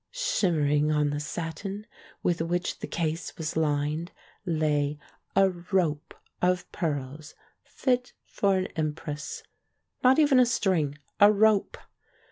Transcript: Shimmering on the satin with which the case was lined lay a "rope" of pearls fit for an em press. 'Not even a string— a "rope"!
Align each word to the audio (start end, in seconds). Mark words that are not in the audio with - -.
Shimmering 0.09 0.91
on 0.91 1.11
the 1.11 1.19
satin 1.19 1.85
with 2.23 2.41
which 2.41 2.79
the 2.79 2.87
case 2.87 3.37
was 3.37 3.55
lined 3.55 4.11
lay 4.47 4.97
a 5.35 5.47
"rope" 5.51 6.15
of 6.41 6.65
pearls 6.71 7.35
fit 7.63 8.11
for 8.25 8.57
an 8.57 8.65
em 8.75 8.95
press. 8.95 9.43
'Not 10.03 10.17
even 10.17 10.39
a 10.39 10.45
string— 10.47 10.97
a 11.19 11.31
"rope"! 11.31 11.77